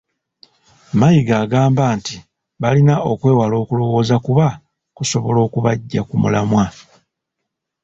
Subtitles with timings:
[0.99, 2.15] Mayiga agamba nti
[2.61, 4.47] balina okwewala okulowooza kuba
[4.95, 6.65] kusobola okubaggya ku mulamwa.